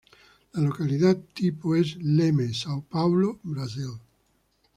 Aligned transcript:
La 0.53 0.61
localidad 0.61 1.15
tipo 1.35 1.75
es: 1.75 1.95
Leme, 1.97 2.45
São 2.55 2.83
Paulo, 2.89 3.39
Brasil. 3.43 3.99